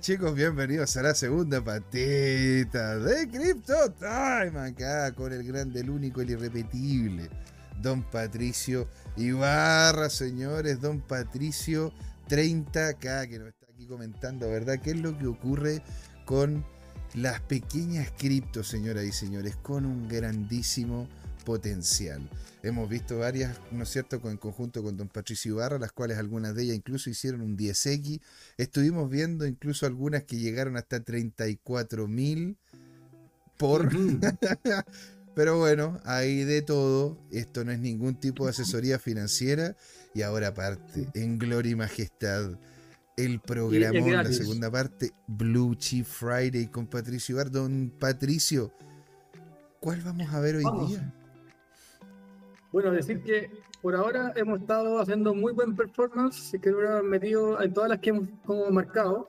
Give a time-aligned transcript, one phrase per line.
[0.00, 0.96] Chicos, bienvenidos.
[0.98, 7.30] A la segunda patita de Crypto Time acá con el grande, el único, el irrepetible
[7.80, 8.86] Don Patricio
[9.16, 11.94] Ibarra, señores, Don Patricio
[12.28, 14.78] 30K que nos está aquí comentando, ¿verdad?
[14.82, 15.82] ¿Qué es lo que ocurre
[16.26, 16.62] con
[17.14, 21.08] las pequeñas criptos, señoras y señores, con un grandísimo
[21.44, 22.28] potencial?
[22.62, 26.54] Hemos visto varias, ¿no es cierto?, en conjunto con don Patricio Ibarra, las cuales algunas
[26.54, 28.20] de ellas incluso hicieron un 10X.
[28.56, 32.56] Estuvimos viendo incluso algunas que llegaron hasta 34 mil
[33.58, 33.90] por...
[35.34, 37.18] Pero bueno, hay de todo.
[37.30, 39.76] Esto no es ningún tipo de asesoría financiera.
[40.14, 42.56] Y ahora aparte, en gloria y majestad,
[43.16, 47.50] el programa, la segunda parte, Blue Chief Friday con Patricio Ibarra.
[47.50, 48.72] Don Patricio,
[49.80, 51.12] ¿cuál vamos a ver hoy día?
[52.74, 57.62] Bueno, decir que por ahora hemos estado haciendo muy buen performance, que lo hemos metido
[57.62, 59.28] en todas las que hemos como marcado.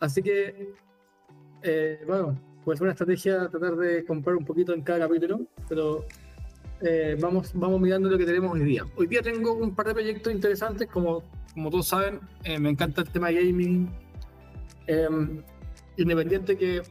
[0.00, 0.74] Así que,
[1.62, 6.04] eh, bueno, pues una estrategia tratar de comprar un poquito en cada capítulo, pero
[6.80, 8.82] eh, vamos, vamos mirando lo que tenemos hoy día.
[8.96, 11.22] Hoy día tengo un par de proyectos interesantes, como,
[11.54, 13.88] como todos saben, eh, me encanta el tema gaming,
[14.88, 15.44] em,
[15.96, 16.82] independiente que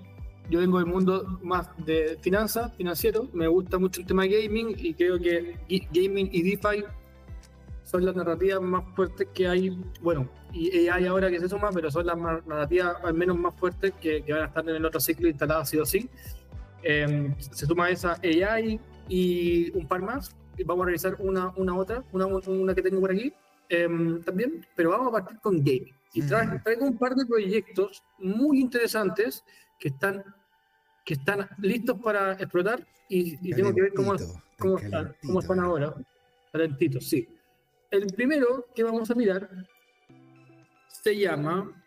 [0.50, 4.94] yo vengo del mundo más de finanzas, financiero, me gusta mucho el tema gaming y
[4.94, 5.58] creo que
[5.92, 6.83] gaming y DeFi
[7.83, 9.70] son las narrativas más fuertes que hay,
[10.02, 13.94] bueno, y AI ahora que se suma, pero son las narrativas al menos más fuertes
[14.02, 16.09] que, van a estar en el otro ciclo instaladas sí o sí.
[16.83, 21.75] Em, se suma esa AI y un par más, y vamos a revisar una, una
[21.75, 23.33] otra, una, una que tengo por aquí
[23.70, 25.94] em, también, pero vamos a partir con gaming.
[26.14, 29.44] Y traigo un par de proyectos muy interesantes
[29.80, 30.23] que están
[31.10, 34.14] que están listos para explotar y, tengo que ver cómo,
[34.60, 35.96] cómo, están, cómo están ahora.
[36.52, 37.28] Calentitos, sí.
[37.90, 39.50] El primero que vamos a mirar
[40.88, 41.84] se llama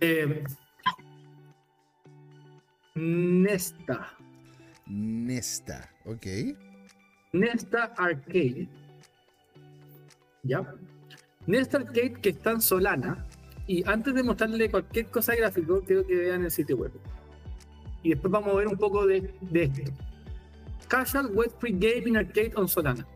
[0.00, 0.44] eh,
[2.94, 4.16] Nesta.
[4.86, 6.26] Nesta, ok.
[7.32, 8.68] Nesta Arcade.
[10.44, 10.72] ¿Ya?
[11.44, 13.26] Nesta Arcade que está en Solana
[13.66, 16.92] y antes de mostrarle cualquier cosa gráfico, quiero que vean el sitio web.
[18.02, 19.92] Y después vamos a ver un poco de, esto.
[20.88, 23.06] Casual Web Free Gaming Arcade on Solana.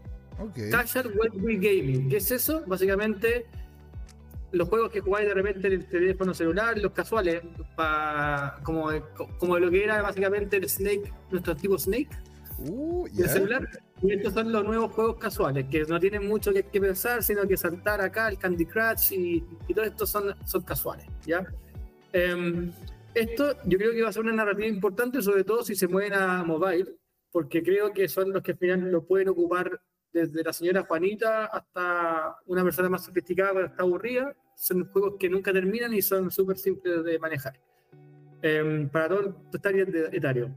[0.71, 2.09] Casual Web Free Gaming.
[2.09, 2.63] ¿Qué es eso?
[2.67, 3.47] Básicamente
[4.53, 7.43] los juegos que jugáis de repente en el teléfono celular, los casuales,
[8.63, 8.91] como,
[9.39, 12.09] como lo que era básicamente el Snake, nuestro antiguo Snake,
[12.59, 13.69] uh, el celular.
[14.03, 17.57] Y estos son los nuevos juegos casuales, que no tienen mucho que, pensar, sino que
[17.57, 21.47] saltar acá, el Candy Crush y, y todo esto son, son casuales, ¿ya?
[22.13, 22.71] Em,
[23.15, 26.13] esto yo creo que va a ser una narrativa importante, sobre todo si se mueven
[26.15, 26.97] a mobile,
[27.31, 29.81] porque creo que son los que al final lo pueden ocupar
[30.13, 34.35] desde la señora Juanita hasta una persona más sofisticada cuando está aburrida.
[34.55, 37.59] Son juegos que nunca terminan y son súper simples de manejar.
[38.43, 39.35] Em, para todo
[39.65, 40.51] el etario.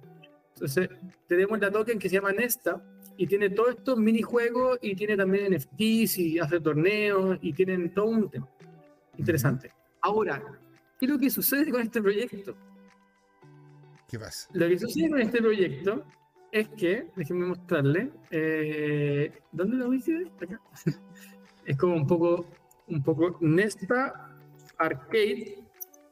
[0.53, 0.89] Entonces,
[1.27, 2.81] tenemos la token que se llama Nesta,
[3.19, 8.05] y tiene todos estos minijuegos y tiene también NFTs y hace torneos y tienen todo
[8.05, 8.47] un tema
[9.17, 9.73] interesante.
[9.99, 10.41] Ahora,
[10.97, 12.55] ¿qué es lo que sucede con este proyecto?
[14.07, 14.47] ¿Qué pasa?
[14.53, 16.05] Lo que sucede con este proyecto
[16.49, 20.31] es que, déjenme mostrarle, eh, ¿dónde lo hice?
[20.41, 20.61] Acá.
[21.65, 22.45] es como un poco,
[22.87, 24.33] un poco Nesta
[24.77, 25.61] Arcade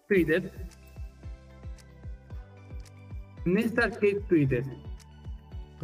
[0.10, 0.52] Twitter.
[3.46, 4.66] Nesta Arcade Twitter.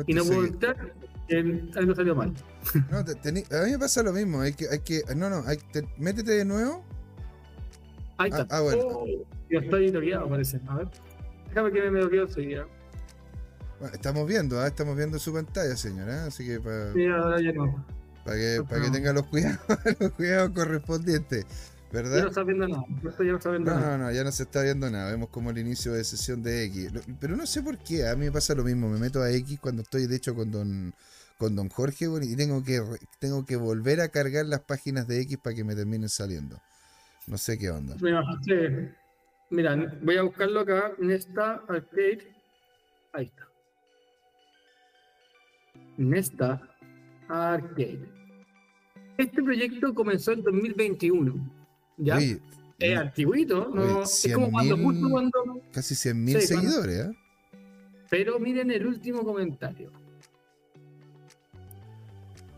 [0.05, 0.94] Y no puedo entrar
[1.75, 2.34] algo salió mal.
[2.91, 4.41] No, a mí me pasa lo mismo.
[4.41, 5.44] Hay que, hay que, no, no,
[5.97, 6.84] métete de nuevo.
[8.17, 8.44] Ahí está.
[8.44, 8.81] Ah, ah bueno.
[8.84, 9.06] Oh,
[9.50, 10.59] yo estoy bloqueado, parece.
[10.67, 10.88] A ver.
[11.50, 12.67] Déjame que me bloqueo enseguida.
[13.79, 14.67] Bueno, estamos viendo, ¿ah?
[14.67, 16.25] estamos viendo su pantalla, señora.
[16.25, 16.94] Así que para.
[16.94, 17.85] Sí, ahora ya no.
[18.23, 19.59] Para que, para que tenga los cuidados,
[20.00, 21.45] los cuidados correspondientes.
[21.93, 22.17] ¿Verdad?
[22.17, 22.83] Ya no está viendo nada.
[22.87, 23.97] ya no, viendo no, nada.
[23.97, 25.11] no, no, ya no se está viendo nada.
[25.11, 26.91] Vemos como el inicio de sesión de X.
[27.19, 28.07] Pero no sé por qué.
[28.07, 28.89] A mí me pasa lo mismo.
[28.89, 30.93] Me meto a X cuando estoy, de hecho, con don
[31.37, 32.81] con don Jorge y tengo que,
[33.19, 36.57] tengo que volver a cargar las páginas de X para que me terminen saliendo.
[37.28, 37.96] No sé qué onda.
[39.49, 42.34] Mira, voy a buscarlo acá en esta arcade.
[43.11, 43.47] Ahí está.
[45.97, 46.61] En esta
[47.28, 48.09] arcade.
[49.17, 51.62] Este proyecto comenzó en 2021.
[51.97, 52.19] ¿Ya?
[52.79, 54.03] es antiguito, ¿no?
[54.03, 55.61] es como cuando, justo cuando.
[55.72, 57.17] Casi 100.000 seguidores, ¿eh?
[58.09, 59.91] Pero miren el último comentario.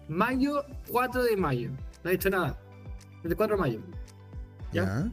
[0.07, 1.69] Mayo, 4 de mayo.
[2.03, 2.59] No ha dicho nada.
[3.23, 3.79] Desde 4 de mayo.
[4.73, 5.09] ¿Ya?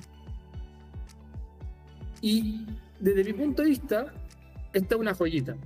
[2.21, 2.67] Y
[3.01, 4.13] desde mi punto de vista,
[4.73, 5.57] esta es una joyita.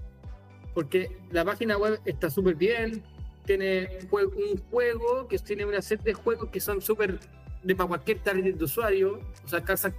[0.75, 3.03] Porque la página web está súper bien.
[3.45, 7.21] tiene un juego que tiene una serie de juegos que son súper
[7.63, 9.21] de para cualquier target de usuario.
[9.45, 9.93] O sea, casa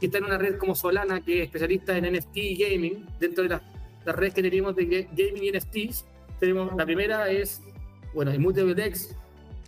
[0.00, 3.44] que está en una red como Solana, que es especialista en NFT y gaming, dentro
[3.44, 3.62] de las,
[4.04, 6.04] las redes que tenemos de gaming y NFTs.
[6.40, 7.62] Tenemos, la primera es,
[8.12, 9.16] bueno, el MutableX,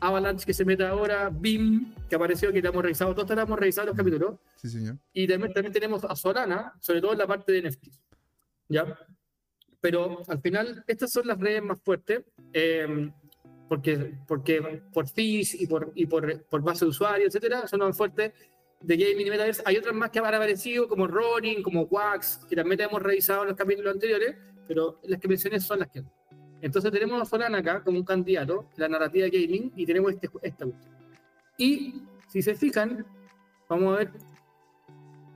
[0.01, 3.87] Avalanche que se mete ahora, BIM, que apareció, que le hemos revisado, todos hemos revisado
[3.87, 4.35] los capítulos.
[4.57, 4.99] Sí, señor.
[5.13, 8.01] Y también, también tenemos a Solana, sobre todo en la parte de NFTs.
[8.69, 8.99] ¿Ya?
[9.81, 12.25] Pero al final, estas son las redes más fuertes.
[12.53, 13.11] Eh,
[13.69, 17.97] porque, porque por fees y por, y por, por base de usuarios, etcétera, son más
[17.97, 18.33] fuertes
[18.81, 19.63] de gaming y metaverse.
[19.65, 23.49] Hay otras más que han aparecido, como Ronin, como Wax, que también hemos revisado en
[23.49, 24.37] los capítulos anteriores,
[24.67, 26.05] pero las que mencioné son las que.
[26.61, 30.65] Entonces tenemos a Solana acá como un candidato, la narrativa gaming, y tenemos este, esta
[30.65, 30.95] cuestión.
[31.59, 33.05] Y si se fijan,
[33.69, 34.11] vamos a ver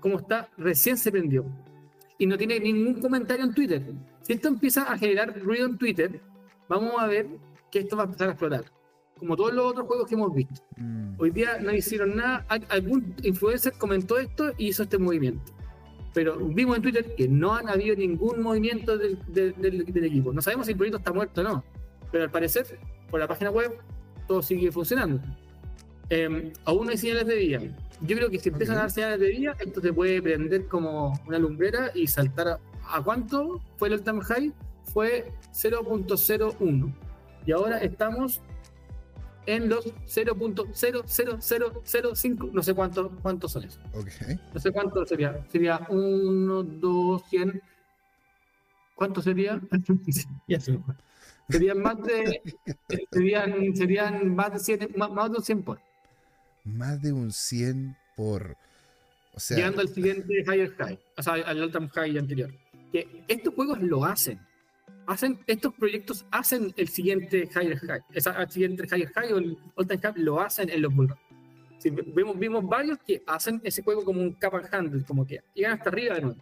[0.00, 1.44] cómo está, recién se prendió.
[2.18, 3.82] Y no tiene ningún comentario en Twitter.
[4.22, 6.20] Si esto empieza a generar ruido en Twitter,
[6.68, 7.26] vamos a ver
[7.70, 8.64] que esto va a empezar a explotar.
[9.18, 10.62] Como todos los otros juegos que hemos visto.
[10.76, 11.14] Mm.
[11.18, 12.46] Hoy día no hicieron nada.
[12.68, 15.52] Algún influencer comentó esto y hizo este movimiento.
[16.14, 20.32] Pero vimos en Twitter que no han habido ningún movimiento del, del, del, equipo.
[20.32, 21.64] No sabemos si el proyecto está muerto o no.
[22.10, 22.78] Pero al parecer,
[23.10, 23.78] por la página web,
[24.26, 25.20] todo sigue funcionando.
[26.08, 27.60] Eh, aún no hay señales de día.
[28.00, 31.12] Yo creo que si empiezan a dar señales de día, esto se puede prender como
[31.28, 32.58] una lumbrera y saltar a,
[32.88, 34.52] ¿a cuánto fue el all high?
[34.92, 36.92] Fue 0.01
[37.46, 38.42] y ahora estamos
[39.46, 43.80] en los 0.00005, no sé cuántos cuántos son esos.
[43.92, 44.38] Okay.
[44.52, 45.42] No sé cuánto sería.
[45.48, 47.62] Sería 1, 2, 100.
[48.94, 49.58] ¿Cuánto sería?
[51.48, 52.42] Serían más de.
[53.10, 55.80] serían, serían más de 100, más, más de un 100 por.
[56.64, 58.58] Más de un 100 por.
[59.34, 62.52] O sea, Llegando al siguiente higher high, o sea, al all high anterior.
[62.92, 64.40] Que estos juegos lo hacen
[65.06, 69.86] hacen, estos proyectos hacen el siguiente higher high, el siguiente higher high o el all
[69.86, 71.20] time high lo hacen en los bullruns.
[71.78, 75.40] Sí, vimos, vimos varios que hacen ese juego como un cap and handle, como que
[75.54, 76.36] llegan hasta arriba de nuevo.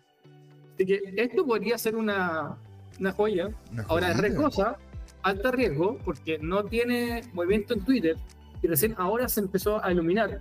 [0.75, 2.57] Así que esto podría ser una,
[2.99, 3.49] una joya.
[3.73, 4.77] una Ahora es cosa,
[5.23, 8.17] alto riesgo, porque no tiene movimiento en Twitter
[8.63, 10.41] y recién ahora se empezó a iluminar.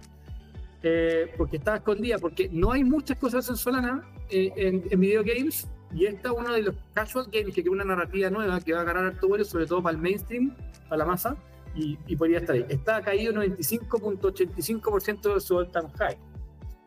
[0.84, 5.24] eh, porque estaba escondida, porque no hay muchas cosas en Solana eh, en, en video
[5.24, 8.74] games y esta es uno de los casual games que tiene una narrativa nueva que
[8.74, 10.56] va a ganar harto vuelo, sobre todo para el mainstream,
[10.90, 11.38] para la masa,
[11.76, 12.66] y, y podría estar ahí.
[12.70, 16.18] Está caído 95.85% de su all time high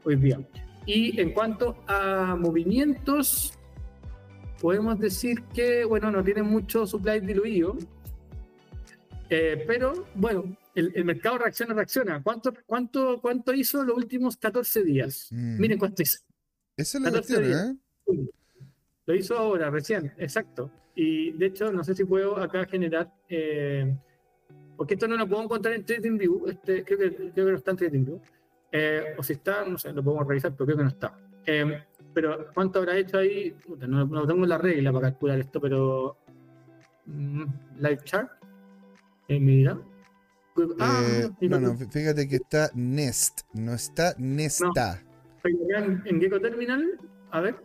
[0.05, 0.41] hoy día.
[0.87, 3.55] Y en cuanto a movimientos,
[4.61, 7.77] podemos decir que, bueno, no tiene mucho supply diluido,
[9.29, 12.23] eh, pero bueno, el, el, mercado reacciona, reacciona.
[12.23, 15.29] ¿Cuánto, cuánto, ¿Cuánto hizo los últimos 14 días?
[15.31, 15.61] Mm.
[15.61, 16.19] Miren cuánto hizo.
[16.77, 17.81] Esa es la 14 cuestión.
[18.09, 18.31] ¿eh?
[19.11, 20.71] Lo hizo ahora, recién, exacto.
[20.95, 23.93] Y de hecho, no sé si puedo acá generar, eh,
[24.77, 27.73] porque esto no lo puedo encontrar en TradingView, este, creo, que, creo que no está
[27.73, 28.21] en TradingView,
[28.71, 31.19] eh, o si está, no sé, lo podemos revisar, pero creo que no está.
[31.45, 31.83] Eh,
[32.15, 33.51] pero ¿cuánto habrá hecho ahí?
[33.51, 36.17] Puta, No, no tengo la regla para calcular esto, pero
[37.07, 37.45] mm,
[37.79, 38.31] live chart,
[39.29, 39.77] mira.
[40.79, 45.03] Ah, Eh, mira, no, no, fí- fíjate que está Nest, no está Nesta.
[45.43, 46.97] En, en Gecko Terminal,
[47.33, 47.57] a ver,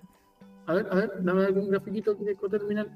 [0.68, 2.90] a ver, a ver, dame algún grafiquito de Gecko Terminal.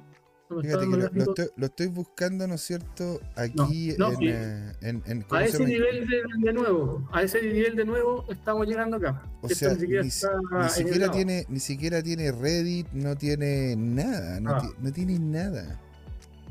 [0.50, 3.20] No me está Fíjate que lo, estoy, lo estoy buscando, ¿no es cierto?
[3.36, 7.08] Aquí no, en, y- eh, en, en- ¿cómo A se ese nivel de, de nuevo,
[7.12, 9.22] a ese nivel de nuevo estamos llegando acá.
[9.42, 9.80] O Esto sea, ni
[10.70, 14.60] siquiera ni, ni tiene, ni siquiera tiene Reddit, no tiene nada, no, Ah.
[14.62, 15.80] ti- no tiene nada.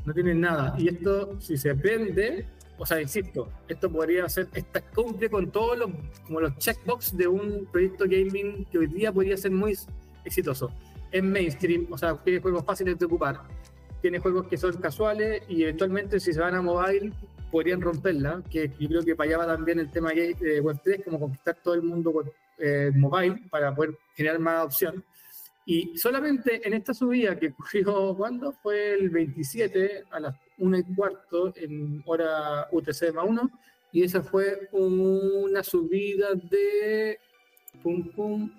[0.05, 0.75] no tiene nada.
[0.77, 2.45] Y esto, si se prende,
[2.77, 5.89] o sea, insisto, esto podría ser, esta cumple con todos los,
[6.25, 9.77] como los checkbox de un proyecto gaming que hoy día podría ser muy
[10.23, 10.71] exitoso.
[11.11, 13.41] Es mainstream, o sea, tiene juegos fáciles de ocupar,
[14.01, 17.11] tiene juegos que son casuales y eventualmente si se van a mobile
[17.51, 21.19] podrían romperla, que yo creo que para allá va también el tema de Web3, como
[21.19, 22.23] conquistar todo el mundo
[22.57, 25.03] eh, mobile para poder generar más opción.
[25.65, 28.51] Y solamente en esta subida que ocurrió, ¿cuándo?
[28.51, 33.51] Fue el 27 a las 1 y cuarto en hora UTC más 1.
[33.91, 37.19] Y esa fue una subida de
[37.83, 38.51] pum pum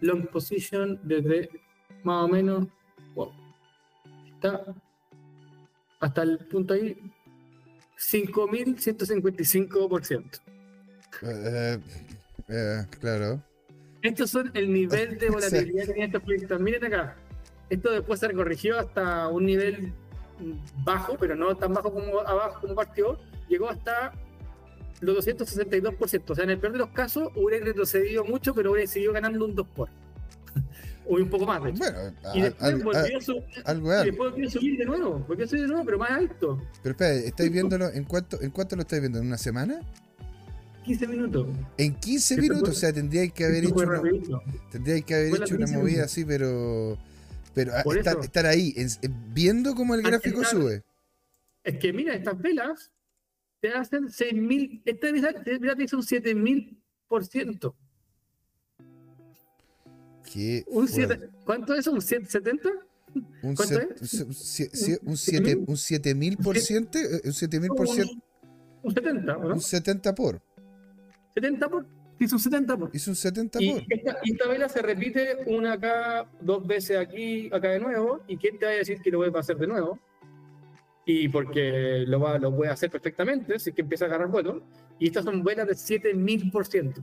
[0.00, 1.50] long position desde
[2.04, 2.66] más o menos
[3.14, 3.32] wow,
[4.34, 4.62] está
[6.00, 6.96] hasta el punto ahí
[7.98, 10.40] 5155%.
[11.22, 11.78] Eh,
[12.48, 13.40] eh, claro.
[14.02, 15.32] Estos son el nivel de Sí.
[15.32, 16.60] volatilidad que tienen estos proyectos.
[16.60, 17.16] Miren acá.
[17.70, 19.92] Esto después se corrigió hasta un nivel
[20.84, 23.18] bajo, pero no tan bajo como abajo como partió.
[23.48, 24.12] Llegó hasta
[25.00, 26.30] los 262%.
[26.30, 29.42] O sea, en el peor de los casos hubiera retrocedido mucho, pero hubiera seguido ganando
[29.44, 29.88] un 2 por.
[31.06, 31.78] O un poco más, de hecho.
[31.80, 31.98] Bueno,
[32.34, 35.18] y después al- volvió a su- algo y después volvió a subir de nuevo.
[35.28, 36.62] Volvió a subir de nuevo, pero más alto.
[36.82, 39.18] Pero espera, ¿estáis viéndolo en cuánto, en cuánto lo estáis viendo?
[39.18, 39.80] ¿En una semana?
[40.84, 41.46] 15 minutos.
[41.78, 44.02] En 15 Esto minutos, o sea, tendríais que haber hecho una,
[44.70, 46.12] tendríais que haber Fue hecho una 15 movida minutos.
[46.12, 46.98] así, pero
[47.54, 48.88] pero ah, estar, estar ahí, en-
[49.32, 50.82] viendo cómo el gráfico estar- sube.
[51.62, 52.90] Es que mira, estas velas
[53.60, 57.74] te hacen 6.000, esta vela te hizo un 7.000%.
[60.32, 61.92] Qué Un siete- ¿Cuánto es eso?
[61.92, 62.68] ¿Un 770?
[63.42, 64.12] un, ¿cuánto set- es?
[64.22, 65.64] un se- se- un ¿Un siete- siete mil?
[65.68, 68.12] un 7000 por ciento, eh, un 7000 por ciento,
[68.82, 69.54] Un, un 70, ¿o ¿no?
[69.54, 70.42] un 70 por.
[71.34, 71.86] 70 por.
[72.18, 72.90] Hizo un 70 por.
[72.94, 73.82] Hizo un 70 Y por.
[73.92, 78.22] esta, y esta vela se repite una acá, dos veces aquí, acá de nuevo.
[78.28, 79.98] ¿Y quién te va a decir que lo vuelva a hacer de nuevo?
[81.06, 84.62] Y porque lo, va, lo puede hacer perfectamente, si es que empieza a agarrar vuelo.
[84.98, 87.02] Y estas son velas de 7000%.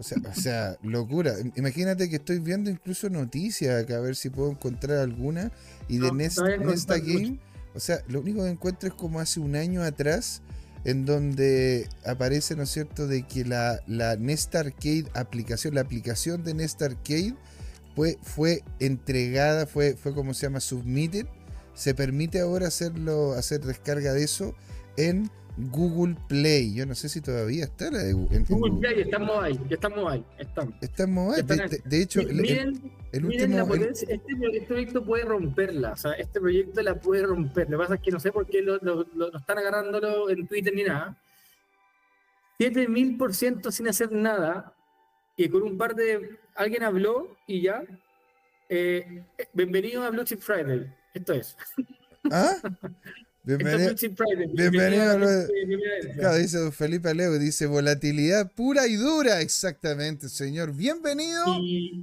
[0.00, 1.34] O sea, o sea, locura.
[1.56, 5.52] Imagínate que estoy viendo incluso noticias acá a ver si puedo encontrar alguna.
[5.88, 7.38] Y de No, Nest, Nesta Game,
[7.74, 10.40] o sea, lo único que encuentro es como hace un año atrás,
[10.86, 16.44] en donde aparece, ¿no es cierto?, de que la, la Nest Arcade aplicación, la aplicación
[16.44, 17.34] de Nest Arcade
[17.94, 21.26] fue, fue entregada, fue, fue como se llama, submitted.
[21.74, 24.54] Se permite ahora hacerlo, hacer descarga de eso
[24.96, 26.74] en Google Play.
[26.74, 28.88] Yo no sé si todavía está la de Gu- en- Google Google.
[28.88, 30.74] Play, estamos ahí, estamos ahí, estamos.
[30.80, 31.40] Está en mobile.
[31.40, 31.68] Están De, ahí.
[31.70, 33.58] de- de hecho, el, el- miren, el la último.
[33.58, 37.68] el- potencia, este, este proyecto puede romperla, o sea, este proyecto la puede romper.
[37.70, 40.30] Lo que pasa es que no sé por qué lo, lo- lo- lo están agarrándolo
[40.30, 41.16] en Twitter ni nada.
[42.58, 44.74] 7000% sin hacer nada,
[45.36, 46.38] y con un par de.
[46.54, 47.82] Alguien habló y ya.
[48.68, 50.92] Eh, bienvenido a Blue Chip Friday.
[51.14, 51.56] Esto es.
[52.30, 52.56] ¿Ah?
[53.56, 53.94] Bienvenido.
[54.52, 55.18] Bienvenido
[55.52, 55.80] bienvenido
[56.14, 59.40] Claro, dice don Felipe Aleo, dice volatilidad pura y dura.
[59.40, 60.72] Exactamente, señor.
[60.72, 61.44] Bienvenido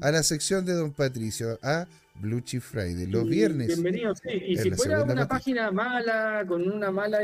[0.01, 3.67] a la sección de don Patricio, a Blue Chip Friday, los y viernes.
[3.67, 4.29] Bienvenido, sí.
[4.45, 7.19] Y si fuera una página mala, con una mala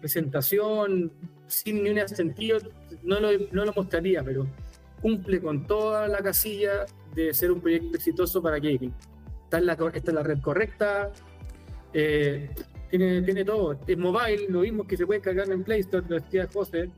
[0.00, 1.12] presentación,
[1.46, 2.58] sin ni un sentido,
[3.04, 4.48] no lo, no lo mostraría, pero
[5.00, 8.92] cumple con toda la casilla de ser un proyecto exitoso para gaming.
[9.44, 11.12] Está en la, está en la red correcta,
[11.92, 12.50] eh,
[12.90, 13.78] tiene, tiene todo.
[13.86, 16.90] Es mobile, lo mismo que se puede cargar en Play Store, lo decía José.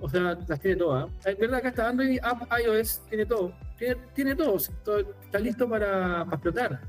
[0.00, 1.08] O sea, las tiene todas.
[1.24, 3.52] Es verdad que hasta Android, App, iOS, tiene todo.
[3.78, 6.80] Tiene, tiene todo, Está listo para, explotar.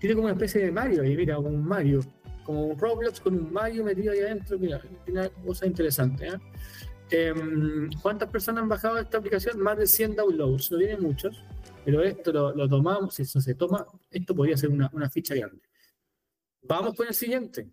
[0.00, 2.00] Tiene como una especie de Mario ahí, mira, como un Mario.
[2.44, 4.58] Como un Roblox con un Mario metido ahí adentro.
[4.58, 6.34] Mira, tiene cosas interesantes.
[6.34, 6.38] ¿eh?
[7.10, 9.60] Em, ¿Cuántas personas han bajado esta aplicación?
[9.60, 10.72] Más de 100 downloads.
[10.72, 11.44] No tiene muchos.
[11.84, 15.62] Pero esto lo, tomamos, eso se toma, esto podría ser una, una ficha grande.
[16.68, 17.68] Vamos con el siguiente.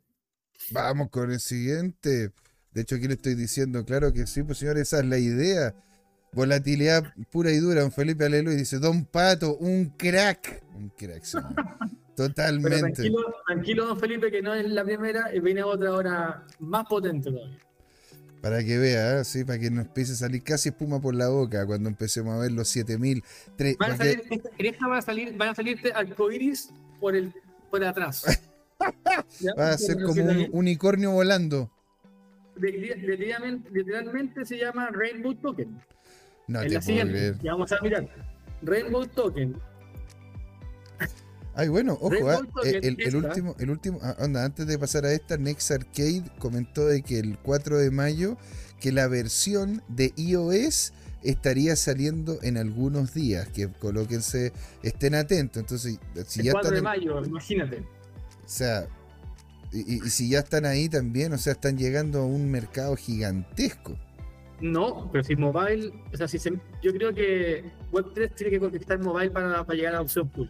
[0.72, 2.32] Vamos con el siguiente.
[2.72, 5.76] De hecho, aquí le estoy diciendo, claro que sí, pues señor, esa es la idea.
[6.34, 7.82] Volatilidad pura y dura.
[7.82, 10.64] Don Felipe Alelo y dice, Don Pato, un crack.
[10.76, 11.54] Un crack, señor.
[12.16, 12.80] Pero Totalmente.
[12.80, 17.60] tranquilo, tranquilo, don Felipe, que no es la primera, viene otra hora más potente todavía.
[18.42, 19.26] Para que vea, ¿eh?
[19.26, 22.38] sí, para que nos empiece a salir casi espuma por la boca cuando empecemos a
[22.38, 23.22] ver los 7000.
[23.58, 26.70] Tre- Van a salir, en esta a salir, van a salirte arcoiris
[27.02, 27.34] por el
[27.70, 28.24] por atrás.
[29.58, 31.72] Va a ser como un unicornio volando.
[32.58, 35.78] Literalmente, literalmente se llama Rainbow Token.
[36.48, 37.38] No en te la puedo siguiente, creer.
[37.44, 38.08] vamos a mirar.
[38.62, 39.56] Rainbow Token.
[41.58, 45.38] Ay, bueno, ojo, ah, el, último, el último, ah, onda, antes de pasar a esta,
[45.38, 48.38] Next Arcade comentó de que el 4 de mayo
[48.82, 50.92] que la versión de iOS
[51.24, 54.52] estaría saliendo en algunos días, que colóquense,
[54.84, 55.62] estén atentos.
[55.62, 57.78] Entonces, si El ya 4 están, de en- mayo, imagínate.
[57.80, 57.84] o
[58.48, 58.88] sea,
[59.76, 63.98] y, y- si ya están ahí también, o sea, están llegando a un mercado gigantesco.
[64.62, 68.98] No, pero si mobile, o sea, si se- yo creo que Web3 tiene que conquistar
[69.00, 70.50] mobile para, para llegar a la opción pool.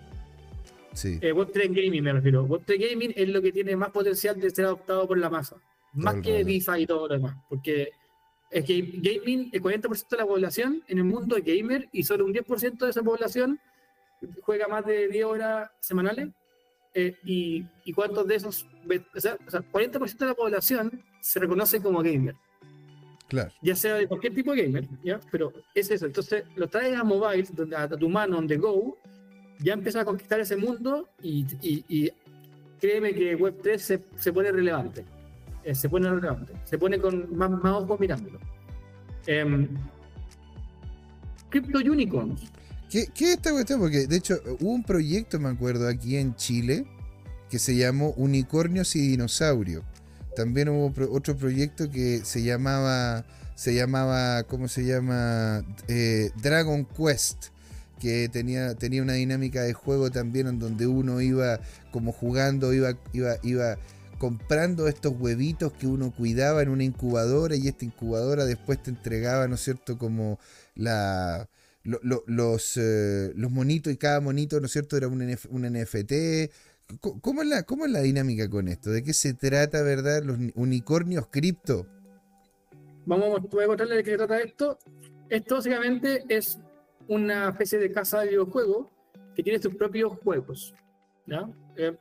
[0.93, 2.45] Sí, Eh, Web3 Gaming me refiero.
[2.47, 5.57] Web3 Gaming es lo que tiene más potencial de ser adoptado por la masa.
[5.93, 6.43] Más que.
[6.43, 7.35] DeFi y todo lo demás.
[7.49, 7.89] Porque
[8.51, 12.25] es que gaming, el 40% de la población en el mundo es gamer y solo
[12.25, 13.59] un 10% de esa población
[14.43, 16.29] juega más de 10 horas semanales.
[16.97, 18.65] Eh, y, ¿Y cuántos de esos?
[19.15, 22.35] O sea, o sea, 40% de la población se reconoce como gamer
[23.27, 23.51] claro.
[23.61, 25.19] ya sea de cualquier tipo de gamer, ¿ya?
[25.29, 26.05] Pero es eso.
[26.05, 28.97] Entonces lo traes a mobile, donde, a tu mano, on the go,
[29.59, 32.11] ya empiezas a conquistar ese mundo y, y- y
[32.79, 35.03] créeme que Web3 se, se pone relevante.
[35.65, 36.53] Eh, se pone relevante.
[36.63, 38.39] Se pone con más, más ojos mirándolo.
[39.27, 39.67] Em,
[41.49, 42.51] Crypto Unicorns.
[42.95, 43.81] ¿Qué, ¿Qué es esta cuestión?
[43.81, 46.85] Porque de hecho hubo un proyecto, me acuerdo, aquí en Chile
[47.49, 49.83] que se llamó Unicornios y Dinosaurios.
[50.33, 53.25] También hubo otro proyecto que se llamaba,
[53.55, 55.65] se llamaba, ¿cómo se llama?
[55.89, 57.47] Eh, Dragon Quest,
[57.99, 61.59] que que tenía, tenía una dinámica de juego también en donde uno iba
[61.91, 63.77] como jugando, iba, iba, iba
[64.19, 69.49] comprando estos huevitos que uno cuidaba en una incubadora y esta incubadora después te entregaba,
[69.49, 70.39] ¿no es cierto?, como
[70.75, 71.49] la,
[71.85, 76.13] los, eh, los monitos y cada monito, ¿no es cierto?, era un, un NFT.
[76.99, 78.91] ¿Cómo es, la, ¿Cómo es la dinámica con esto?
[78.91, 81.87] ¿De qué se trata, verdad, los unicornios cripto?
[83.05, 84.77] Vamos, voy a contarle de qué se trata esto.
[85.29, 86.59] Esto básicamente es
[87.07, 88.87] una especie de casa de videojuegos
[89.35, 90.75] que tiene sus propios juegos.
[91.25, 91.49] ¿ya?
[91.75, 91.97] Eh,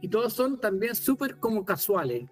[0.00, 2.28] y todos son también súper como casuales.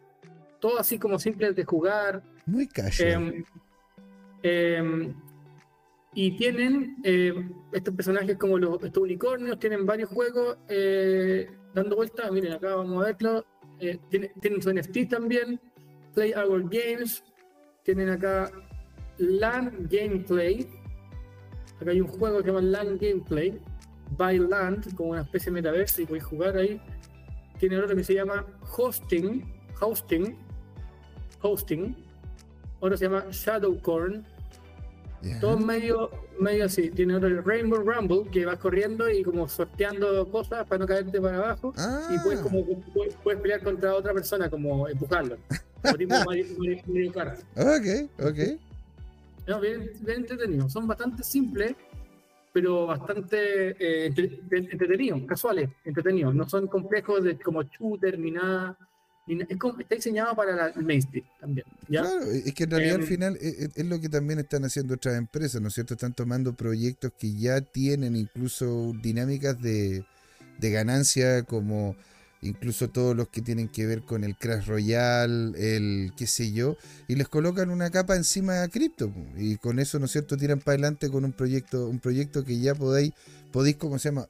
[0.60, 2.22] Todos así como simples de jugar.
[2.46, 3.34] Muy casual.
[3.34, 3.44] Eh,
[4.42, 5.14] eh,
[6.14, 6.96] y tienen
[7.72, 10.56] estos personajes como los, estos unicornios, tienen varios juegos
[11.74, 12.30] dando vueltas.
[12.30, 13.44] Miren, acá vamos a verlo.
[14.08, 15.60] tienen, tienen su NFT también.
[16.14, 17.24] Play Our Games.
[17.82, 18.50] Tienen acá
[19.18, 20.66] Land Gameplay.
[21.80, 23.60] Acá hay un juego que se llama Land Gameplay.
[24.16, 26.80] By Land, como una especie de metaverso y podéis jugar ahí.
[27.58, 29.44] Tiene otro que se llama Hosting.
[29.80, 30.36] Hosting.
[31.42, 31.96] Hosting.
[32.80, 34.24] Otro se llama Shadowcorn.
[35.40, 36.90] Todo medio, medio así.
[36.90, 41.36] Tiene otro Rainbow Rumble que vas corriendo y como sorteando cosas para no caerte para
[41.38, 41.72] abajo.
[42.10, 42.42] Y puedes, ah.
[42.42, 42.64] como,
[43.22, 45.36] puedes, pelear contra otra persona, como empujarlo.
[45.82, 47.40] Como tipo Mario, Kart.
[47.56, 48.38] Ok, ok.
[49.46, 50.68] No, bien, entretenido.
[50.68, 51.74] Son bastante simples,
[52.52, 56.34] pero bastante eh, entretenidos, casuales, entretenidos.
[56.34, 58.76] No son complejos de como shooter ni nada.
[59.26, 61.66] Está diseñado para el mainstream también.
[61.86, 65.16] Claro, es que en realidad al em, final es, lo que también están haciendo otras
[65.16, 65.94] empresas, ¿no es cierto?
[65.94, 70.04] Están tomando proyectos que ya tienen incluso dinámicas de,
[70.58, 71.96] de ganancia como
[72.42, 76.76] incluso todos los que tienen que ver con el Crash Royale, el qué sé yo,
[77.08, 79.10] y les colocan una capa encima de cripto.
[79.36, 82.60] Y con eso, ¿no es cierto?, tiran para adelante con un proyecto, un proyecto que
[82.60, 83.12] ya podéis,
[83.50, 84.28] podéis, ¿cómo se llama?,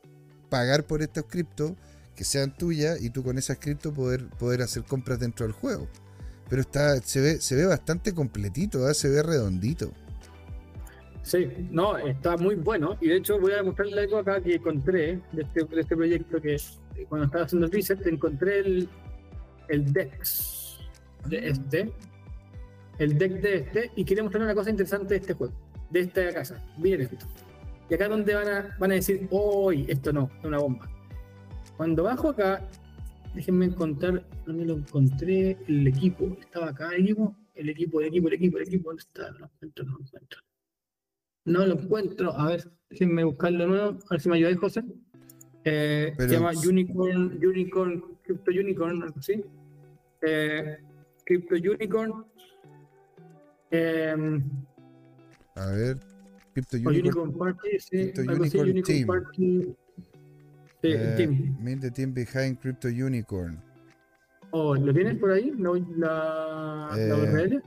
[0.48, 1.72] pagar por estos criptos
[2.14, 5.88] que sean tuyas y tú con esas cripto poder, poder hacer compras dentro del juego.
[6.48, 8.94] Pero está, se ve, se ve bastante completito, ¿eh?
[8.94, 9.92] se ve redondito.
[11.22, 12.96] Sí, no, está muy bueno.
[13.00, 16.40] Y de hecho voy a mostrarle algo acá que encontré de este, de este proyecto
[16.40, 16.56] que
[17.08, 18.88] cuando estaba haciendo el reset, encontré el,
[19.68, 20.78] el DEX
[21.26, 21.92] de este,
[22.98, 25.54] el deck de este, y quería mostrar una cosa interesante de este juego,
[25.90, 26.62] de esta casa.
[26.78, 27.26] Miren esto.
[27.88, 30.88] Y acá donde van a, van a decir, hoy esto no, es una bomba.
[31.76, 32.62] Cuando bajo acá,
[33.34, 36.36] déjenme encontrar dónde lo encontré, el equipo.
[36.40, 39.30] Estaba acá el equipo, el equipo, el equipo, el equipo, el equipo, ¿dónde está?
[39.32, 40.40] No lo encuentro, no lo encuentro.
[41.46, 42.38] No lo encuentro.
[42.38, 44.84] A ver, déjenme buscarlo de nuevo, a ver si me ayudáis, José.
[45.64, 49.42] Eh, se llama Unicorn, Unicorn, Crypto Unicorn, algo así.
[50.22, 50.76] Eh,
[51.24, 52.24] Crypto Unicorn.
[53.70, 54.14] Eh,
[55.56, 55.98] a ver,
[56.52, 59.06] Crypto Unicorn, Unicorn Party, sí, Crypto algo Unicorn, así, Unicorn Team.
[59.06, 59.76] Party.
[61.16, 61.56] Team.
[61.60, 63.60] Mean the team behind Crypto Unicorn.
[64.50, 65.52] Oh, ¿lo tienes por ahí?
[65.58, 67.62] ¿La, la, eh, la URL?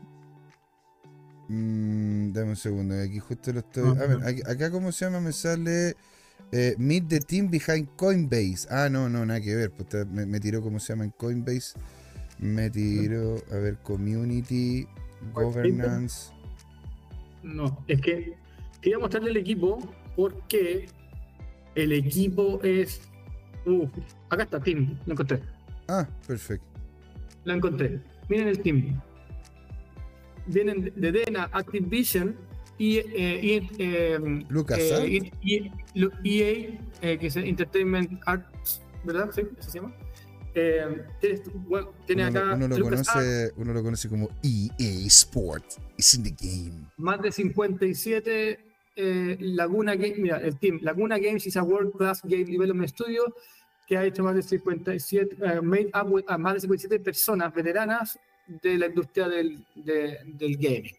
[1.50, 3.90] Mm, dame un segundo, aquí justo lo estoy.
[3.90, 5.20] a ver, aquí, acá, ¿cómo se llama?
[5.20, 5.96] Me sale
[6.52, 8.68] eh, meet the team behind Coinbase.
[8.70, 9.72] Ah, no, no, nada que ver.
[9.72, 11.78] Pues me, tiró cómo se llama en Coinbase.
[12.40, 14.88] Me tiró, a ver, community,
[15.34, 16.32] governance.
[17.44, 18.36] No, es que
[18.82, 19.80] quería mostrarle el equipo
[20.16, 20.88] porque
[21.78, 23.02] el equipo es.
[23.66, 23.88] Uh,
[24.30, 25.42] acá está, Team, lo encontré.
[25.88, 26.66] Ah, perfecto.
[27.46, 28.02] Lo encontré.
[28.30, 29.00] Miren el team.
[30.48, 32.36] Vienen de Dena, Activision,
[32.78, 39.30] y, eh, eh, Lucas eh, EA, eh, que es Entertainment Arts, ¿verdad?
[39.34, 39.94] Sí, eso se llama.
[40.54, 41.04] Eh,
[41.68, 42.56] bueno, tiene uno, acá.
[42.56, 45.80] Uno lo, conoce, uno lo conoce como EA Sports.
[45.98, 46.88] It's in the game.
[46.98, 48.67] Más de 57
[48.98, 50.18] eh, Laguna Games.
[50.20, 50.80] Mira, el team.
[50.82, 53.34] Laguna Games is a world class game development studio
[53.88, 57.54] que ha hecho más de 57, uh, made up with, uh, más de 57 personas
[57.54, 60.96] veteranas de la industria del, de, del gaming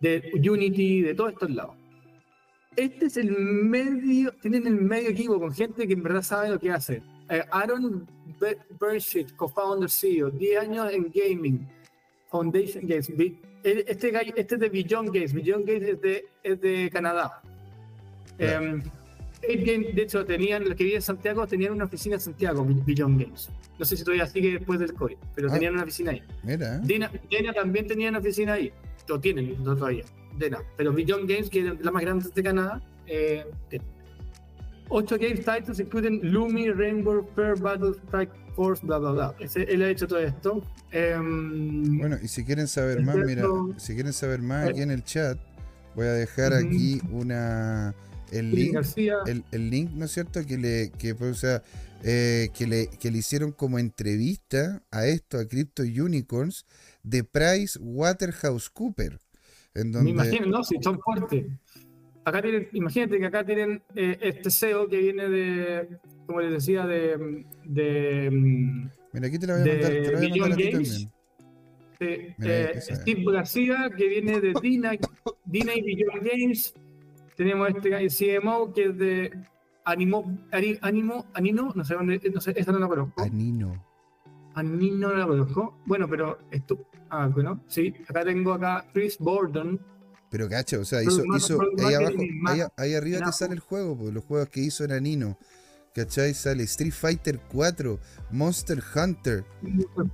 [0.00, 1.76] de Unity, de todos estos lados.
[2.76, 6.58] Este es el medio, tienen el medio equipo con gente que en verdad sabe lo
[6.58, 7.02] que hace.
[7.30, 8.06] Eh, Aaron
[8.80, 11.68] Bershit, co-founder CEO, 10 años en gaming,
[12.30, 13.10] Foundation Games.
[13.64, 17.40] Este, este es de Beyond Games, Beyond Games es de, es de Canadá.
[18.38, 18.82] Um,
[19.42, 23.50] de hecho, tenían, los que viven en Santiago, tenían una oficina en Santiago, Beyond Games.
[23.78, 25.54] No sé si todavía sigue después del COVID, pero ah.
[25.54, 26.22] tenían una oficina ahí.
[26.42, 26.78] Mira.
[26.78, 27.10] Dina,
[27.54, 28.72] también tenía una oficina ahí
[29.08, 30.04] lo tienen no todavía,
[30.38, 30.64] de nada.
[30.76, 33.44] Pero Beyond Games, que es la más grande de Canadá, eh,
[34.88, 39.34] Ocho games titles incluyen Lumi, Rainbow, Fair, Battle, Strike Force, bla, bla, bla.
[39.38, 40.62] él ha hecho todo esto.
[40.92, 43.44] Em, bueno, y si quieren saber más, mira,
[43.78, 45.38] si quieren saber más aquí en el chat,
[45.94, 47.94] voy a dejar aquí una
[48.30, 48.76] el link,
[49.26, 50.44] el, el link, ¿no es cierto?
[50.44, 51.62] Que le, que, pues, o sea,
[52.02, 56.66] eh, que, le, que le hicieron como entrevista a esto, a Crypto Unicorns,
[57.02, 59.18] de Price Waterhouse Cooper.
[59.74, 61.46] En Me donde, imagino, no, si son fuertes.
[62.24, 65.88] Acá tienen, imagínate que acá tienen eh, este SEO que viene de,
[66.26, 68.30] como les decía, de, de,
[69.12, 70.72] mira, aquí te la voy a mandar, te voy a de mandar a ti Beyond
[70.72, 70.90] Games.
[70.90, 71.10] también.
[72.00, 72.94] de, Mira, eh, esa.
[72.96, 74.92] Steve García, que viene de Dina,
[75.44, 76.74] Dina y Beyond Games.
[77.36, 79.30] Tenemos este CMO que es de
[79.84, 83.22] Animo, Ani- Animo, Anino, no sé dónde, no sé, esta no la conozco.
[83.22, 83.84] Anino.
[84.54, 85.78] Anino no la conozco.
[85.84, 89.78] Bueno, pero esto, ah, bueno, sí, acá tengo acá Chris Borden,
[90.34, 91.22] Pero cacha, o sea, hizo,
[91.78, 92.16] ahí abajo,
[92.48, 95.38] ahí, ahí arriba te sale el juego, pues, los juegos que hizo en Anino.
[95.94, 96.34] ¿Cachai?
[96.34, 98.00] Sale Street Fighter 4,
[98.32, 99.44] Monster Hunter,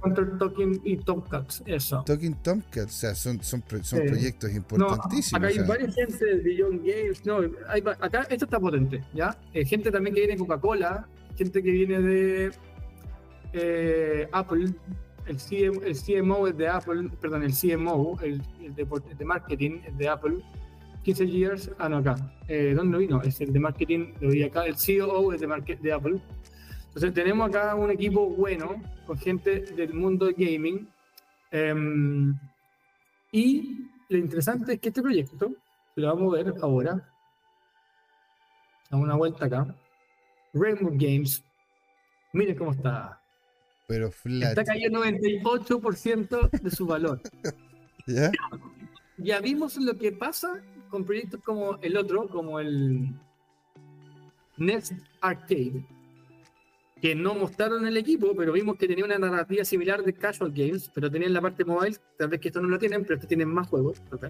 [0.05, 2.03] Hunter Talking y Tomcats, eso.
[2.05, 4.09] Talking Tomcat, o sea, son, son, pro- son Sí.
[4.09, 5.39] proyectos No, importantísimos.
[5.39, 7.25] acá hay o sea, varias gente de Beyond Games.
[7.25, 9.35] No, hay acá esto está potente, ¿ya?
[9.55, 12.51] Eh, gente también que viene de Coca-Cola, gente que viene de
[13.55, 14.75] eh, Apple,
[15.31, 19.25] el, CM el CMO es de Apple, perdón, el CMO, el, el de, el de
[19.25, 20.39] marketing es de Apple.
[21.05, 22.17] 15 years, ah, no, acá.
[22.47, 23.23] Eh, ¿Dónde vino?
[23.23, 24.67] Es el de marketing, lo vi acá.
[24.67, 26.21] El COO es de, market, de Apple.
[26.89, 30.89] Entonces, tenemos acá un equipo bueno, con gente del mundo de gaming.
[31.53, 32.39] Em,
[33.33, 35.53] y lo interesante es que este proyecto,
[35.95, 37.09] lo vamos a ver ahora,
[38.91, 39.75] a una vuelta acá,
[40.53, 41.45] Rainbow Games,
[42.33, 43.20] miren cómo está.
[43.91, 44.51] Pero flat.
[44.51, 47.21] Está cayendo 98% de su valor.
[48.07, 48.31] ¿Ya?
[49.19, 53.13] Ya vimos lo que pasa con proyectos como el otro, como el
[54.59, 55.85] Next Arcade,
[57.03, 60.89] que no mostraron el equipo, pero vimos que tenía una narrativa similar de Casual Games,
[60.95, 63.49] pero tenían la parte mobile, tal vez que esto no lo tienen, pero estos tienen
[63.49, 64.01] más juegos.
[64.13, 64.27] ¿ok?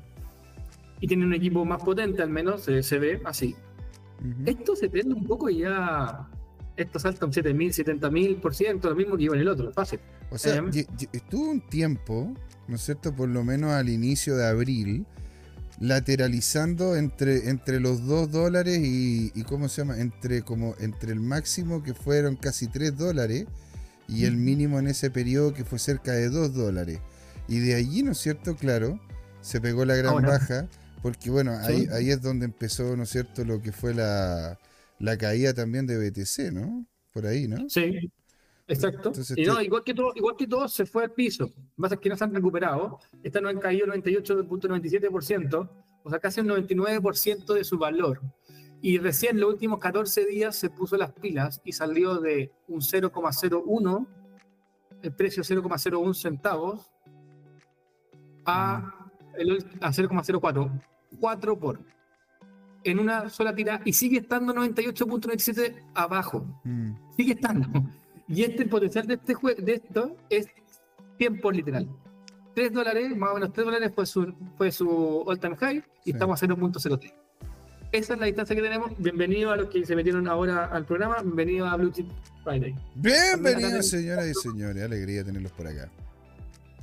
[1.01, 3.55] Y tienen un equipo más potente, al menos se, se ve así.
[4.47, 6.31] Esto se prende un poco y ya.
[6.83, 10.01] Esto salta un 7000, 70000 por ciento, lo mismo que iba en el otro, fácil.
[10.31, 12.33] O sea, ye- estuvo un tiempo,
[12.69, 13.15] ¿no es cierto?
[13.15, 15.07] Por lo menos al inicio de abril,
[15.81, 19.99] lateralizando entre, entre los 2 dólares y, y ¿cómo se llama?
[19.99, 23.47] Entre, como, entre el máximo que fueron casi 3 dólares
[24.07, 27.01] y el mínimo en ese periodo que fue cerca de 2 dólares.
[27.49, 28.57] Y de allí, ¿no es cierto?
[28.57, 29.01] Claro,
[29.41, 30.29] se pegó la gran Ahora.
[30.31, 30.69] baja,
[31.03, 31.89] porque bueno, ahí, Sí.
[31.93, 33.45] ahí es donde empezó, ¿no es cierto?
[33.45, 34.59] Lo que fue la,
[35.01, 36.87] la caída también de BTC, ¿no?
[37.13, 37.69] Por ahí, ¿no?
[37.69, 38.11] Sí,
[38.69, 39.09] exacto.
[39.09, 41.45] Entonces y no, te- igual que todo, igual que todo se fue al piso.
[41.47, 42.99] Lo que pasa es que no se han recuperado.
[43.25, 45.71] Esta no han caído 98.97%,
[46.05, 48.21] o sea, casi un 99% de su valor.
[48.83, 54.07] Y recién los últimos 14 días se puso las pilas y salió de un 0,01,
[55.03, 56.91] el precio 0,01 centavos,
[58.47, 60.81] a, el ul- a 0,04,
[61.21, 61.81] 4 por.
[62.85, 66.93] En una sola tira y sigue estando 98.97 abajo Mm.
[67.17, 67.69] sigue estando.
[68.29, 70.47] Y este el potencial de este jue- de esto es
[71.19, 71.89] tiempo literal.
[72.55, 74.89] 3 dólares, más o menos 3 dólares fue su, fue su
[75.27, 76.11] all time high y Sí.
[76.13, 77.13] estamos a 0.03.
[77.93, 78.93] Esa es la distancia que tenemos.
[78.99, 81.17] Bienvenido a los que se metieron ahora al programa.
[81.23, 82.09] Bienvenido a Blue Chip
[82.45, 82.75] Friday.
[82.95, 84.83] Bienvenidos, señoras y señores.
[84.85, 85.91] Alegría tenerlos por acá.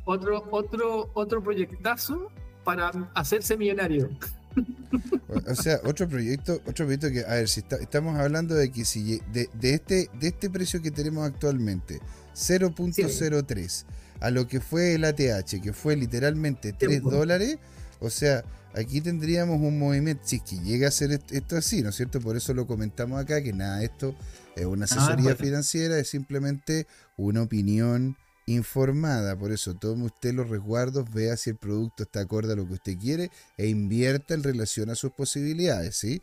[0.06, 2.30] Otro, otro, otro proyectazo
[2.64, 4.10] para hacerse millonario.
[5.30, 8.86] O, sea, otro proyecto, otro proyecto que, a ver, si está- estamos hablando de que
[8.86, 12.00] si de, de este, de este precio que tenemos actualmente,
[12.34, 13.86] 0.03,
[14.20, 17.12] a lo que fue el ATH, que fue literalmente 3 Tiempo.
[17.12, 17.58] dólares,
[18.00, 21.82] o sea, aquí tendríamos un movimiento, si es que llega a ser est- esto así,
[21.82, 22.20] ¿no es cierto?
[22.20, 24.16] Por eso lo comentamos acá, que nada, esto
[24.56, 25.38] es una asesoría bueno.
[25.38, 26.88] financiera, es simplemente
[27.18, 28.16] una opinión
[28.48, 29.38] informada.
[29.38, 32.74] Por eso tome usted los resguardos, vea si el producto está acorde a lo que
[32.74, 36.22] usted quiere e invierta en relación a sus posibilidades, ¿sí?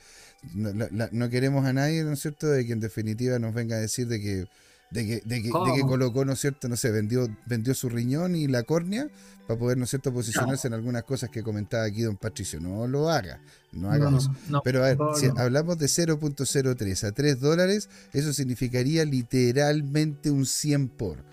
[0.54, 3.54] No, la- la- no queremos a nadie, ¿no es cierto?, de que en definitiva nos
[3.54, 4.44] venga a decir de que
[4.90, 5.88] de que, de que, de que ¿Cómo?
[5.88, 9.08] colocó, ¿no es cierto?, no sé, vendió, vendió su riñón y la córnea
[9.48, 12.60] para poder, ¿no es cierto?, posicionarse en algunas cosas que comentaba aquí don Patricio.
[12.60, 13.40] No lo haga,
[13.72, 14.32] no haga No, eso.
[14.48, 20.46] no, Pero a ver, si hablamos de 0.03 a 3 dólares, eso significaría literalmente un
[20.46, 21.24] 100 por.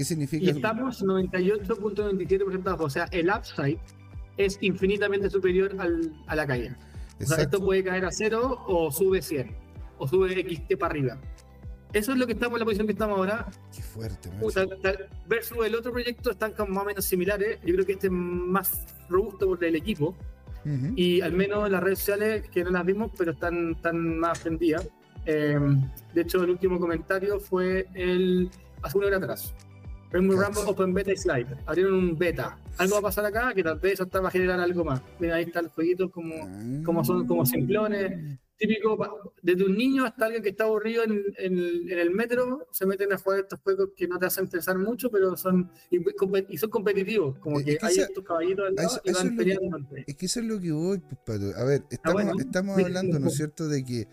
[0.00, 0.46] ¿Qué significa?
[0.46, 2.84] Y estamos 98.97% abajo.
[2.84, 3.76] O sea, el upside
[4.38, 6.78] es infinitamente superior al- a la caída.
[7.20, 9.54] O sea, esto puede caer a cero o sube 100.
[9.98, 11.18] O sube XT para arriba.
[11.92, 13.46] Eso es lo que estamos en la posición que estamos ahora.
[13.76, 14.30] Qué fuerte.
[14.40, 14.94] Puta, ta-
[15.28, 17.58] versus el otro proyecto están como más o menos similares.
[17.62, 20.16] Yo creo que este es más robusto por el equipo.
[20.64, 20.94] Ujú.
[20.96, 24.38] Y al menos en las redes sociales, que no las vimos, pero están, están más
[24.38, 24.88] prendidas.
[25.26, 25.58] Eh,
[26.14, 28.48] de hecho, el último comentario fue el
[28.80, 29.54] hace una hora atrás.
[30.10, 30.36] Rainbow.
[30.36, 31.46] Rumble Open Beta y Slide.
[31.66, 32.58] Abrieron un beta.
[32.78, 35.02] Algo va a pasar acá que tal vez eso está- va a generar algo más.
[35.18, 36.34] Mira, ahí están los jueguitos como,
[36.84, 38.38] como son como simplones.
[38.56, 41.24] típico, desde un niño hasta alguien que está aburrido en,
[41.88, 45.34] el metro, se meten a jugar estos juegos que no te hacen pensar mucho, pero
[45.34, 49.78] son y, son competitivos, como que, hay estos caballitos al lado y van peleando.
[50.06, 51.58] Es que eso es lo que voy, pues, Pato.
[51.58, 54.08] A ver, estamos, estamos hablando, ¿no es cierto?, de que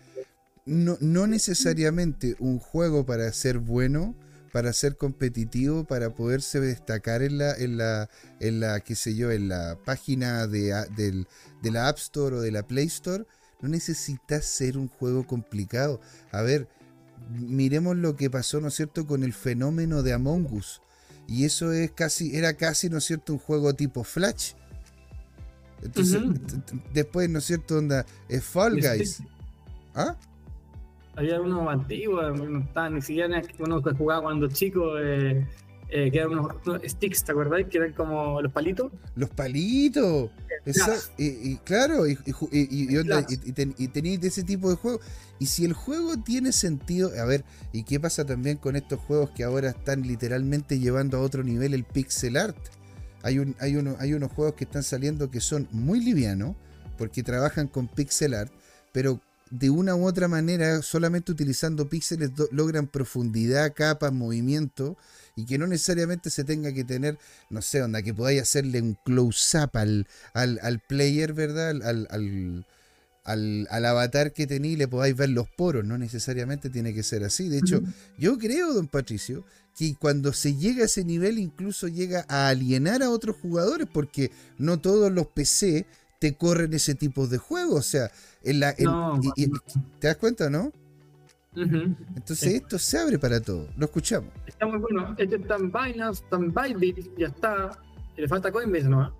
[0.64, 4.14] no, no necesariamente un juego para ser bueno
[4.52, 8.08] para ser competitivo, para poderse destacar en la, en la,
[8.40, 11.26] en la qué sé yo, en la página de,
[11.62, 13.24] de la App Store o de la Play Store,
[13.60, 16.00] no necesitas ser un juego complicado.
[16.30, 16.68] A ver,
[17.30, 20.80] miremos lo que pasó, ¿no es cierto?, con el fenómeno de Among Us.
[21.26, 24.52] Y eso es casi, era casi, ¿no es cierto?, un juego tipo Flash.
[25.82, 26.22] Entonces,
[26.94, 29.22] después, ¿no es cierto?, onda, es Fall Guys.
[29.94, 30.16] ¿Ah?
[31.18, 35.44] Había uno antiguo, no estaba ni siquiera uno que jugaba cuando chico, eh,
[35.88, 36.54] eh, que eran unos,
[36.86, 37.66] sticks, ¿te acordás?
[37.68, 38.92] Que eran como los palitos.
[39.16, 40.30] Los palitos.
[41.16, 42.16] Y, claro, y,
[42.52, 45.00] y, tenéis ese tipo de juego.
[45.40, 49.30] Y si el juego tiene sentido, a ver, ¿y qué pasa también con estos juegos
[49.30, 52.56] que ahora están literalmente llevando a otro nivel el pixel art?
[53.24, 56.54] Hay, un, hay, uno, hay unos juegos que están saliendo que son muy livianos,
[56.96, 58.52] porque trabajan con pixel art,
[58.92, 64.96] pero de una u otra manera, solamente utilizando píxeles, logran profundidad, capas, movimiento,
[65.36, 67.18] y que no necesariamente se tenga que tener,
[67.50, 71.70] no sé, onda, que podáis hacerle un close-up al, al, player, ¿verdad?
[71.70, 72.66] Al, al,
[73.24, 77.48] al, avatar que tenéis le podáis ver los poros, no necesariamente tiene que ser así.
[77.48, 77.82] De hecho,
[78.18, 79.44] yo creo, don Patricio,
[79.76, 84.32] que cuando se llega a ese nivel incluso llega a alienar a otros jugadores, porque
[84.56, 85.86] no todos los PC
[86.18, 87.78] te corren ese tipo de juegos.
[87.78, 88.10] O sea,
[88.42, 90.72] en la, ¿te das cuenta, no?
[91.54, 93.68] Entonces esto se abre para todo.
[93.76, 94.30] Lo escuchamos.
[94.46, 95.14] Está muy bueno.
[95.18, 97.70] Este está en Binance, está en Bybit, ya está.
[98.16, 99.12] Le falta Coinbase, ¿no?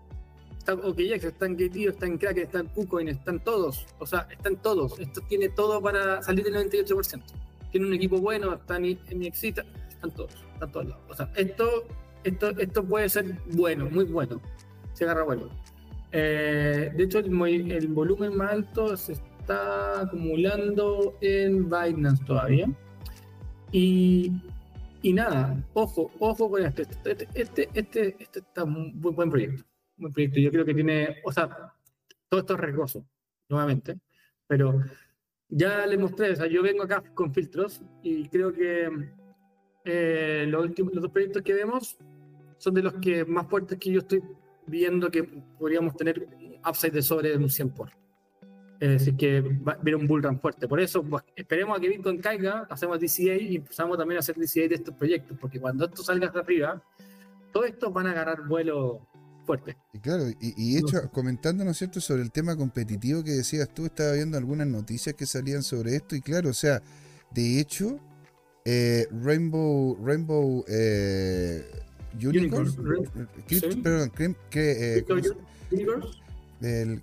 [0.58, 3.87] Está OKX, está en Getio, está en Kraken, está en KuCoin, están todos.
[3.98, 4.98] O sea, están todos.
[4.98, 7.22] Esto tiene todo para salir del 98%.
[7.70, 11.04] Tiene un equipo bueno, está en, en Exita, están todos, están todos lados.
[11.08, 11.87] O sea, esto,
[12.24, 14.40] esto, esto puede ser bueno, muy bueno.
[14.94, 15.48] Se agarra bueno.
[16.12, 22.66] Eh, de hecho, el, volumen más alto se está acumulando en Binance todavía.
[23.73, 24.33] Y,
[25.03, 26.83] nada, ojo, ojo con este.
[26.83, 29.64] Este, este, este, este está un buen, buen proyecto.
[29.97, 30.40] Buen proyecto.
[30.40, 31.75] Yo creo que tiene, o sea,
[32.29, 33.05] todo esto es riesgoso,
[33.49, 33.99] nuevamente,
[34.47, 34.83] pero
[35.49, 38.88] ya les mostré, o sea, yo vengo acá con filtros y creo que
[39.85, 41.97] eh, los, últimos, los dos proyectos que vemos
[42.59, 44.23] son de los que más fuertes que yo estoy
[44.68, 45.24] viendo que
[45.59, 46.28] podríamos tener
[46.68, 47.90] upside de sobre un 100 por.
[48.81, 50.68] Es decir, que va a haber un bull run fuerte.
[50.68, 54.37] Por eso, pues, esperemos a que Bitcoin caiga, hacemos DCA y empezamos también a hacer
[54.37, 56.83] DCA de estos proyectos, porque cuando esto salga hacia arriba,
[57.52, 59.09] todos estos van a agarrar vuelo
[59.44, 59.76] fuerte.
[59.92, 63.87] Y claro, y, hecho, comentando, ¿no es cierto?, sobre el tema competitivo que decías tú,
[63.87, 66.81] estaba viendo algunas noticias que salían sobre esto, y claro, o sea,
[67.33, 67.98] de hecho,
[68.64, 71.64] eh, Rainbow, Rainbow eh,
[72.24, 72.72] Unicorn.
[73.83, 74.12] Perdón,
[74.50, 75.04] que,
[76.61, 77.02] el,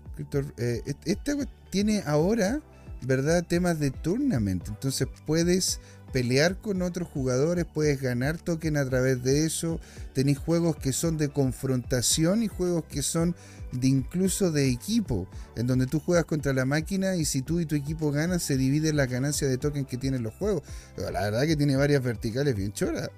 [0.57, 2.61] eh, este tiene ahora,
[3.01, 3.45] ¿verdad?
[3.47, 4.67] Temas de tournament.
[4.67, 5.79] Entonces puedes
[6.11, 9.79] pelear con otros jugadores, puedes ganar token a través de eso.
[10.13, 13.35] Tenéis juegos que son de confrontación y juegos que son
[13.73, 17.65] de incluso de equipo, en donde tú juegas contra la máquina y si tú y
[17.65, 20.63] tu equipo ganan, se divide la ganancia de token que tienen los juegos.
[20.95, 23.09] Pero la verdad que tiene varias verticales bien choras.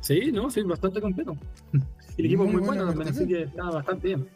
[0.00, 1.36] Sí, no, sí, bastante completo.
[2.16, 4.28] El equipo es muy, bueno también, así que está bastante bien.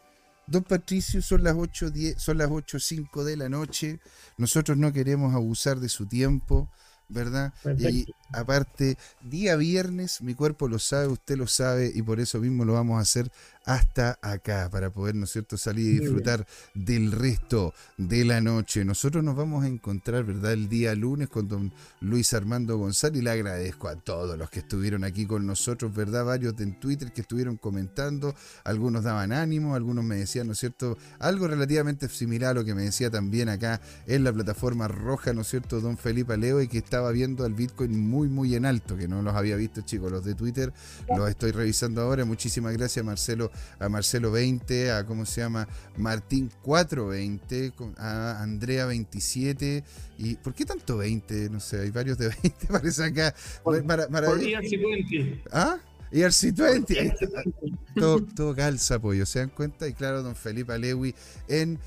[0.47, 3.99] Don Patricio, son las 8.10, son las 8.05 de la noche.
[4.37, 6.69] Nosotros no queremos abusar de su tiempo.
[7.07, 7.53] ¿verdad?
[7.77, 12.65] Y aparte, día viernes, mi cuerpo lo sabe, usted lo sabe, y por eso mismo
[12.65, 13.31] lo vamos a hacer
[13.65, 18.85] hasta acá, para poder, ¿no es cierto?, salir y disfrutar del resto de la noche.
[18.85, 23.23] Nosotros nos vamos a encontrar, ¿verdad?, el día lunes con don Luis Armando González, y
[23.23, 26.25] le agradezco a todos los que estuvieron aquí con nosotros, ¿verdad?
[26.25, 30.97] Varios en Twitter que estuvieron comentando, algunos daban ánimo, algunos me decían, ¿no es cierto?,
[31.17, 35.41] algo relativamente similar a lo que me decía también acá en la plataforma roja, ¿no
[35.41, 38.95] es cierto?, don Felipe Aleo, y que estaba viendo al Bitcoin muy, muy en alto,
[38.95, 40.71] que no los había visto, chicos, los de Twitter,
[41.17, 42.25] los estoy revisando ahora.
[42.25, 49.83] Muchísimas gracias, Marcelo a Marcelo 20, a cómo se llama Martín 420, a Andrea 27
[50.17, 51.49] y ¿por qué tanto 20?
[51.49, 53.33] No sé, hay varios de 20 parece acá.
[53.63, 55.41] Por, ERC20.
[55.51, 55.77] ¿Ah?
[56.11, 57.73] ERC20.
[57.95, 59.87] todo, todo calza, pollo, ¿se dan cuenta?
[59.87, 61.13] Y claro, don Felipe Alewi
[61.47, 61.79] en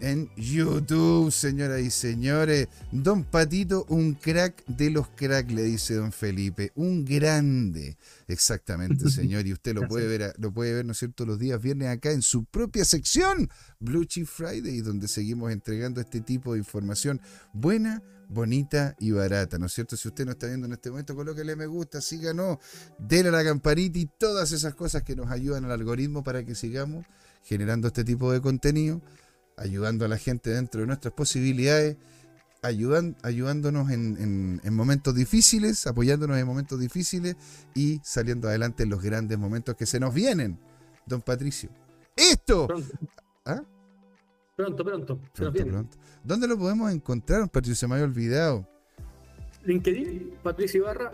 [0.00, 2.68] en YouTube, señoras y señores.
[2.90, 6.72] Don Patito, un crack de los crack, le dice don Felipe.
[6.74, 7.96] Un grande.
[8.28, 9.46] Exactamente, señor.
[9.46, 12.12] Y usted lo puede ver, lo puede ver, ¿no es cierto?, los días viernes acá
[12.12, 17.20] en su propia sección, Blue Chip Friday, donde seguimos entregando este tipo de información
[17.52, 19.96] buena, bonita y barata, ¿no es cierto?
[19.96, 22.58] Si usted no está viendo en este momento, colóquele me gusta, síganos,
[22.98, 26.54] déle a la campanita y todas esas cosas que nos ayudan al algoritmo para que
[26.54, 27.04] sigamos
[27.44, 29.02] generando este tipo de contenido
[29.56, 31.96] ayudando a la gente dentro de nuestras posibilidades,
[32.62, 37.36] ayudan, ayudándonos en, momentos difíciles, apoyándonos en momentos difíciles
[37.74, 40.58] y saliendo adelante en los grandes momentos que se nos vienen,
[41.06, 41.70] don Patricio.
[42.16, 42.66] Esto.
[42.66, 42.92] Pronto,
[43.44, 43.62] ¿Ah?
[44.56, 45.86] pronto, pronto, se nos viene.
[46.22, 47.74] ¿Dónde lo podemos encontrar, don Patricio?
[47.74, 48.68] Se me había olvidado.
[49.64, 51.12] LinkedIn, Patricio Ibarra,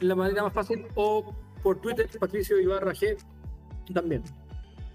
[0.00, 3.16] la manera más fácil, o por Twitter, Patricio Ibarra G,
[3.92, 4.22] también.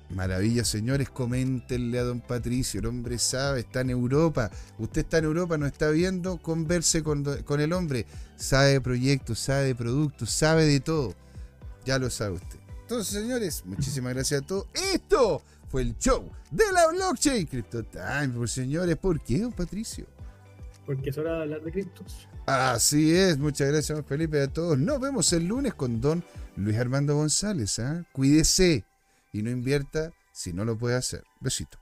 [0.10, 4.50] Maravilla, señores, coméntenle a don Patricio, el hombre sabe, está en Europa.
[4.78, 8.06] Usted está en Europa, no está viendo, converse con, con el hombre.
[8.38, 11.14] Sabe de proyectos, sabe de productos, sabe de todo.
[11.86, 12.58] Ya lo sabe usted.
[12.82, 14.68] Entonces, señores, muchísimas gracias a todos.
[14.94, 18.30] Esto fue el show de la blockchain Crypto Time.
[18.30, 20.06] Por señores, ¿por qué, don Patricio?
[20.86, 22.30] Porque es hora de hablar de criptos.
[22.46, 24.78] Así es, muchas gracias, don Felipe, a todos.
[24.80, 26.24] Nos vemos el lunes con don
[26.56, 27.78] Luis Armando González.
[27.80, 28.06] ¿ah?
[28.14, 28.86] Cuídese
[29.38, 31.24] y no invierta si no lo puede hacer.
[31.40, 31.78] Besito.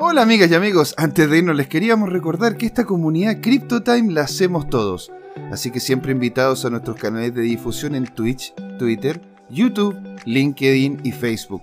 [0.00, 4.22] Hola amigas y amigos, antes de irnos les queríamos recordar que esta comunidad CryptoTime la
[4.22, 5.12] hacemos todos,
[5.52, 9.20] así que siempre invitados a nuestros canales de difusión en Twitch, Twitter,
[9.50, 11.62] YouTube, LinkedIn y Facebook